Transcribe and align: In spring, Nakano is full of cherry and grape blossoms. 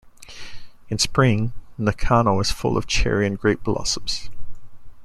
In 0.89 0.97
spring, 0.97 1.53
Nakano 1.77 2.39
is 2.39 2.49
full 2.49 2.75
of 2.75 2.87
cherry 2.87 3.27
and 3.27 3.37
grape 3.39 3.61
blossoms. 3.61 4.31